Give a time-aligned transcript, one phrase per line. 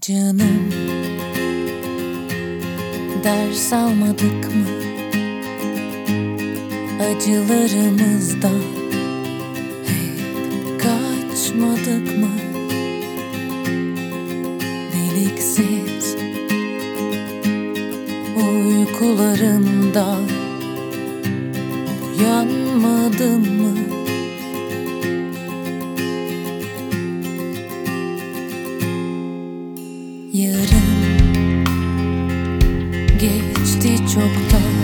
[0.00, 0.70] Canım
[3.24, 4.66] Ders almadık mı?
[7.02, 8.62] Acılarımızdan
[9.86, 12.30] Hep kaçmadık mı?
[14.92, 16.16] Deliksiz
[18.36, 20.22] Uykularından
[22.18, 23.74] Uyanmadın mı
[30.64, 30.90] Yarın
[33.18, 34.74] geçti çoktan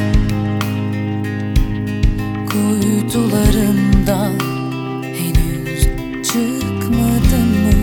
[2.50, 4.32] Kuytularımdan
[5.02, 5.82] henüz
[6.24, 7.74] çıkmadın mı?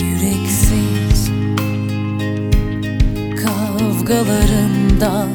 [0.00, 1.30] Yüreksiz
[3.44, 5.28] kavgalarından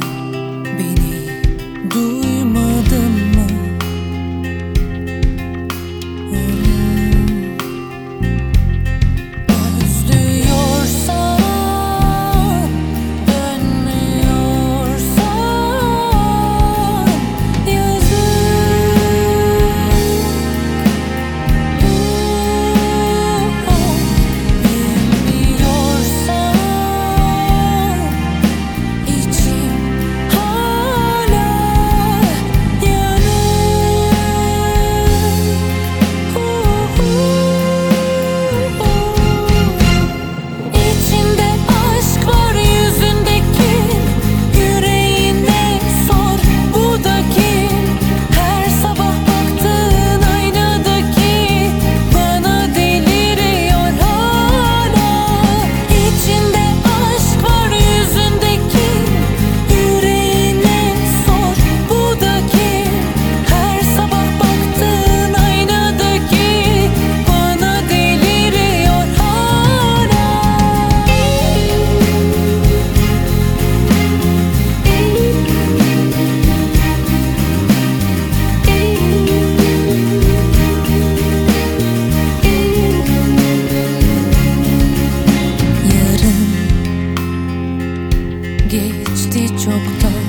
[88.76, 90.26] geçti çoktan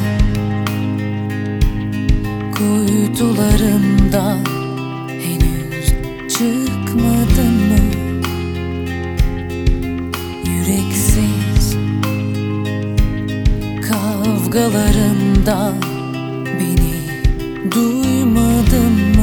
[2.54, 4.38] Kuytularımdan
[5.08, 5.86] henüz
[6.28, 7.82] çıkmadın mı?
[10.50, 11.76] Yüreksiz
[13.88, 15.74] kavgalarından
[16.60, 16.94] beni
[17.72, 19.15] duymadın mı?